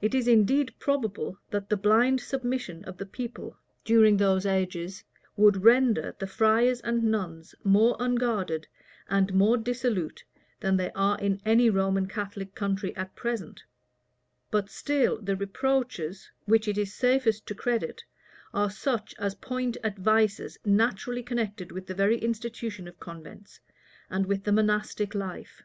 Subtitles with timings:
[0.00, 5.04] It is indeed probable, that the blind submission of the people, during those ages,
[5.36, 8.66] would render the friars and nuns more unguarded
[9.10, 10.24] and more dissolute
[10.60, 13.62] than they are in any Roman Catholic country at present;
[14.50, 18.02] but still the reproaches, which it is safest to credit,
[18.54, 23.60] are such as point at vices naturally connected with the very institution of convents,
[24.08, 25.60] and with the monastic life.